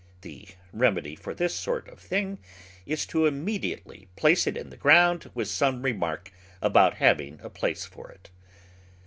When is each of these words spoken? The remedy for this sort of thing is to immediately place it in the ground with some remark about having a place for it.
The 0.21 0.47
remedy 0.73 1.15
for 1.15 1.35
this 1.35 1.53
sort 1.53 1.87
of 1.87 1.99
thing 1.99 2.39
is 2.87 3.05
to 3.05 3.27
immediately 3.27 4.07
place 4.15 4.47
it 4.47 4.57
in 4.57 4.71
the 4.71 4.75
ground 4.75 5.29
with 5.35 5.47
some 5.47 5.83
remark 5.83 6.31
about 6.59 6.95
having 6.95 7.39
a 7.43 7.51
place 7.51 7.85
for 7.85 8.09
it. 8.09 8.31